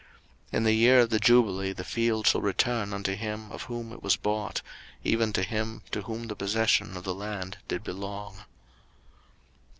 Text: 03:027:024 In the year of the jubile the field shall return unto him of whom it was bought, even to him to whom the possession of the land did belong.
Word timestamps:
03:027:024 0.47 0.57
In 0.57 0.63
the 0.63 0.73
year 0.73 0.99
of 1.01 1.09
the 1.11 1.19
jubile 1.19 1.73
the 1.75 1.83
field 1.83 2.25
shall 2.25 2.41
return 2.41 2.91
unto 2.91 3.13
him 3.15 3.51
of 3.51 3.65
whom 3.65 3.91
it 3.93 4.01
was 4.01 4.15
bought, 4.15 4.63
even 5.03 5.31
to 5.31 5.43
him 5.43 5.83
to 5.91 6.01
whom 6.01 6.23
the 6.23 6.35
possession 6.35 6.97
of 6.97 7.03
the 7.03 7.13
land 7.13 7.59
did 7.67 7.83
belong. 7.83 8.37